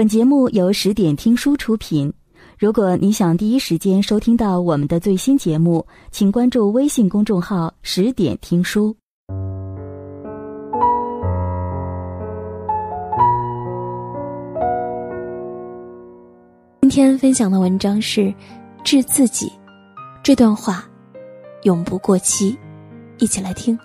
[0.00, 2.10] 本节目由十点听书出品。
[2.58, 8.96] 如果你想第一时间收听到我们的最新节目，请关注微信公众号“十点听书”。
[16.80, 18.22] 今天分享的文章是
[18.82, 19.48] 《治自己》，
[20.22, 20.82] 这段话
[21.64, 22.58] 永不过期。
[23.18, 23.78] 一起来听。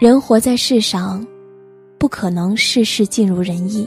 [0.00, 1.24] 人活在世上。
[2.00, 3.86] 不可能事事尽如人意，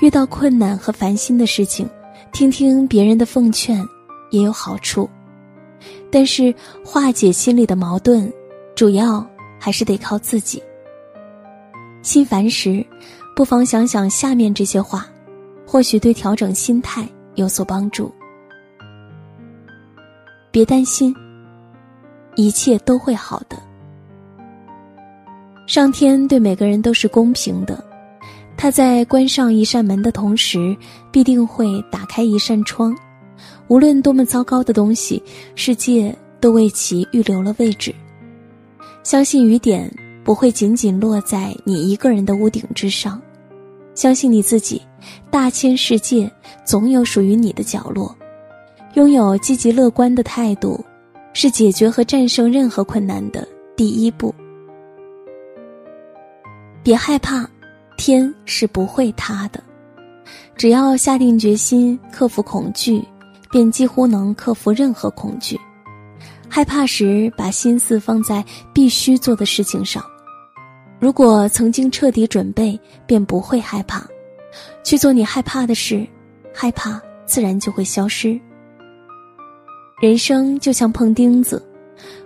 [0.00, 1.90] 遇到困难和烦心的事情，
[2.32, 3.84] 听听别人的奉劝
[4.30, 5.10] 也有好处。
[6.12, 8.32] 但是化解心里的矛盾，
[8.76, 9.26] 主要
[9.58, 10.62] 还是得靠自己。
[12.02, 12.86] 心烦时，
[13.34, 15.04] 不妨想想下面这些话，
[15.66, 18.14] 或许对调整心态有所帮助。
[20.52, 21.12] 别担心，
[22.36, 23.60] 一切都会好的。
[25.66, 27.82] 上天对每个人都是公平的，
[28.56, 30.76] 他在关上一扇门的同时，
[31.10, 32.94] 必定会打开一扇窗。
[33.68, 35.22] 无论多么糟糕的东西，
[35.54, 37.94] 世界都为其预留了位置。
[39.02, 39.90] 相信雨点
[40.22, 43.20] 不会仅仅落在你一个人的屋顶之上，
[43.94, 44.82] 相信你自己，
[45.30, 46.30] 大千世界
[46.62, 48.14] 总有属于你的角落。
[48.94, 50.84] 拥有积极乐观的态度，
[51.32, 54.32] 是解决和战胜任何困难的第一步。
[56.84, 57.48] 别害怕，
[57.96, 59.58] 天是不会塌的。
[60.54, 63.02] 只要下定决心克服恐惧，
[63.50, 65.58] 便几乎能克服任何恐惧。
[66.46, 70.04] 害怕时，把心思放在必须做的事情上。
[71.00, 74.06] 如果曾经彻底准备，便不会害怕。
[74.82, 76.06] 去做你害怕的事，
[76.52, 78.38] 害怕自然就会消失。
[80.02, 81.66] 人生就像碰钉子，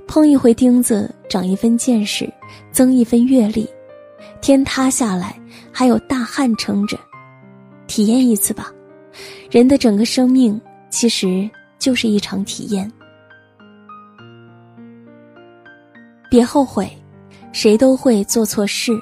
[0.09, 2.29] 碰一回钉子，长一分见识，
[2.73, 3.69] 增一分阅历。
[4.41, 5.39] 天塌下来，
[5.73, 6.99] 还有大汉撑着，
[7.87, 8.73] 体验一次吧。
[9.51, 10.61] 人的整个生命
[10.91, 12.91] 其实就是一场体验。
[16.31, 16.91] 别后悔，
[17.53, 18.93] 谁都会做错事。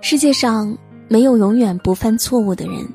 [0.00, 0.76] 世界上
[1.08, 2.88] 没有永远不犯错误的人，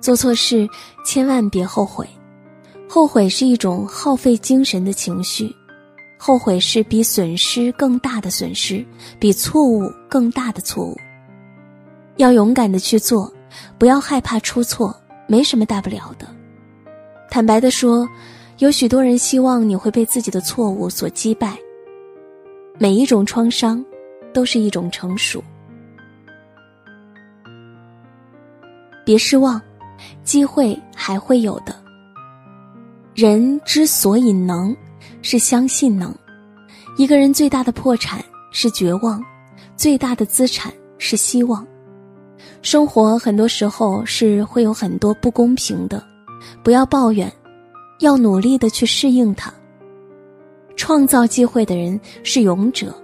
[0.00, 0.68] 做错事
[1.04, 2.06] 千万别后悔。
[2.88, 5.54] 后悔是一种耗费精神的情绪。
[6.22, 8.84] 后悔是比损失更大的损失，
[9.18, 10.94] 比错误更大的错误。
[12.18, 13.32] 要勇敢的去做，
[13.78, 14.94] 不要害怕出错，
[15.26, 16.28] 没什么大不了的。
[17.30, 18.06] 坦白的说，
[18.58, 21.56] 有许多人希望你会被自己的错误所击败。
[22.78, 23.82] 每一种创伤，
[24.34, 25.42] 都是一种成熟。
[29.06, 29.58] 别失望，
[30.22, 31.74] 机会还会有的。
[33.14, 34.76] 人之所以能。
[35.22, 36.14] 是相信能，
[36.96, 39.22] 一个人最大的破产是绝望，
[39.76, 41.66] 最大的资产是希望。
[42.62, 46.02] 生活很多时候是会有很多不公平的，
[46.62, 47.30] 不要抱怨，
[48.00, 49.52] 要努力的去适应它。
[50.76, 52.94] 创造机会的人是勇者，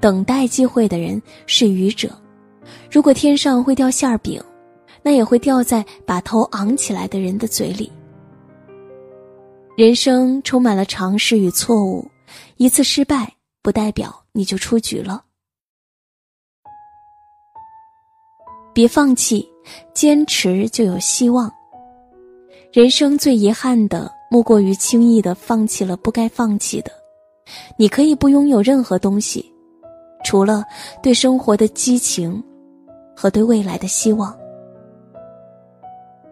[0.00, 2.10] 等待机会的人是愚者。
[2.90, 4.42] 如果天上会掉馅儿饼，
[5.02, 7.90] 那也会掉在把头昂起来的人的嘴里。
[9.80, 12.06] 人生充满了尝试与错误，
[12.58, 13.32] 一次失败
[13.62, 15.24] 不代表你就出局了。
[18.74, 19.48] 别放弃，
[19.94, 21.50] 坚持就有希望。
[22.70, 26.92] 人生最遗憾的，莫过于轻易的放弃了不该放弃的。
[27.78, 29.50] 你可以不拥有任何东西，
[30.22, 30.62] 除了
[31.02, 32.44] 对生活的激情
[33.16, 34.38] 和对未来的希望。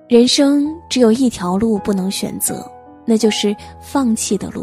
[0.06, 2.70] 人生只有一条路不能选择。
[3.08, 4.62] 那就是放弃的路，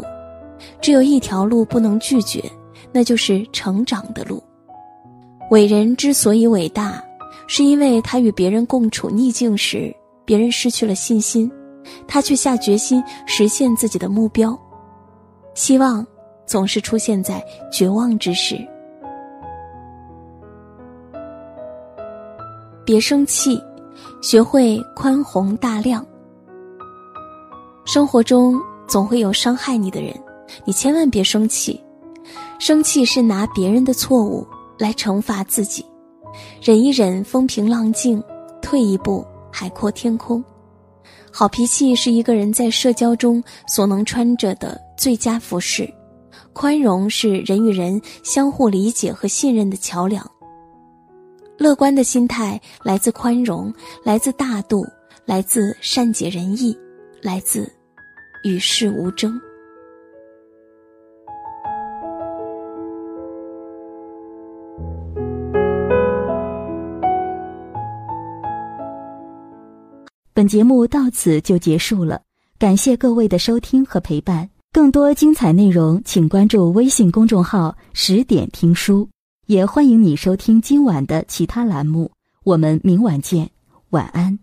[0.80, 2.40] 只有一条路不能拒绝，
[2.92, 4.40] 那就是成长的路。
[5.50, 7.02] 伟人之所以伟大，
[7.48, 9.92] 是因为他与别人共处逆境时，
[10.24, 11.50] 别人失去了信心，
[12.06, 14.56] 他却下决心实现自己的目标。
[15.54, 16.06] 希望
[16.46, 18.56] 总是出现在绝望之时。
[22.84, 23.60] 别生气，
[24.22, 26.06] 学会宽宏大量。
[27.96, 30.14] 生活中总会有伤害你的人，
[30.66, 31.82] 你千万别生气。
[32.58, 34.46] 生气是拿别人的错误
[34.78, 35.82] 来惩罚自己，
[36.60, 38.20] 忍一忍，风平浪静；
[38.60, 40.44] 退一步，海阔天空。
[41.32, 45.90] 好脾气是一个人在社交中所能穿着的最佳服饰，
[46.52, 50.22] 宽容是人与人相互理解和信任的桥梁。
[51.56, 53.72] 乐观的心态来自宽容，
[54.04, 54.84] 来自大度，
[55.24, 56.76] 来自善解人意，
[57.22, 57.72] 来自。
[58.46, 59.40] 与世无争。
[70.32, 72.22] 本节目到此就结束了
[72.56, 74.48] 感谢各位的收听和陪伴。
[74.72, 79.08] 更多精彩内容请关注微信公众号十点听书
[79.46, 82.12] 也欢迎你收听今晚的其他栏目。
[82.44, 83.50] 我们明晚见
[83.90, 84.38] 晚安。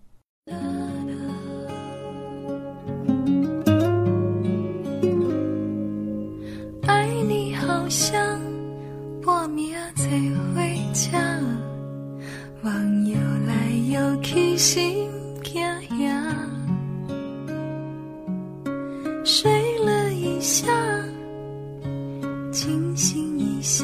[22.53, 23.83] 清醒一下，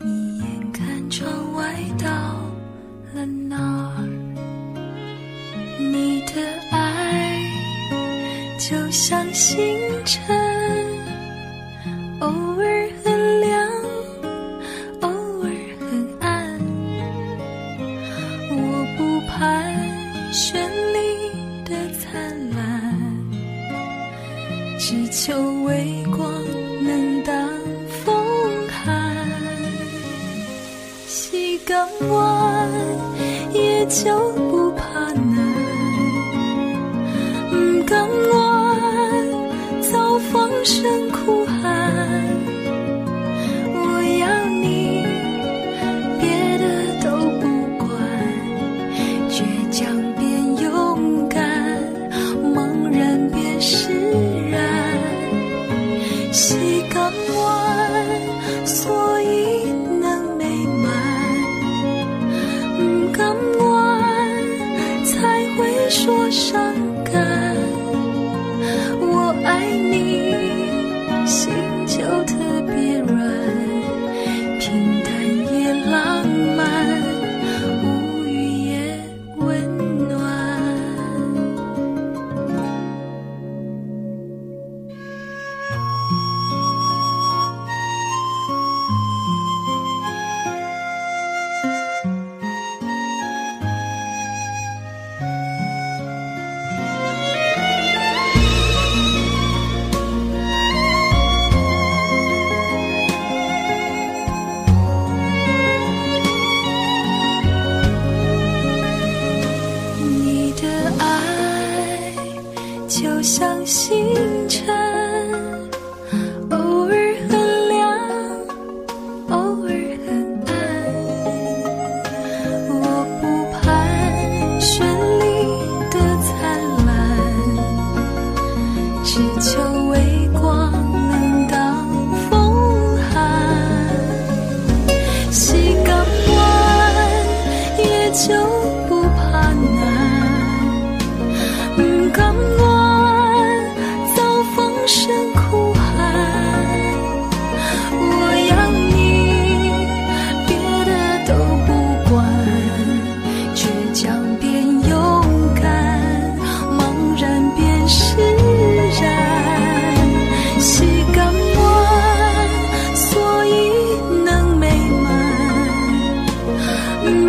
[0.00, 2.06] 你眼看窗外到
[3.14, 3.56] 了哪
[3.96, 4.04] 儿？
[5.78, 7.40] 你的爱
[8.58, 9.58] 就像星
[10.04, 10.35] 辰。
[31.16, 32.70] 喜港湾
[33.50, 34.84] 也就不怕
[35.14, 35.54] 难，
[37.86, 39.26] 港湾
[39.80, 41.45] 早放声哭。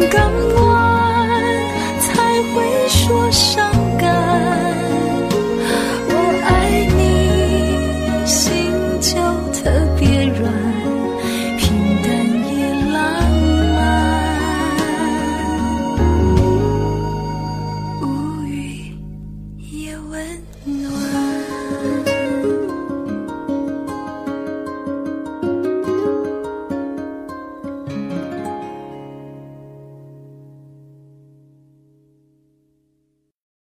[0.10, 1.30] 刚暖，
[2.00, 3.77] 才会说伤。